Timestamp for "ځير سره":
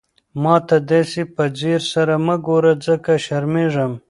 1.59-2.13